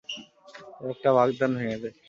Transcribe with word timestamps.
লোকটা 0.81 1.09
বাগদান 1.17 1.51
ভেঙে 1.57 1.77
দেয়। 1.81 1.95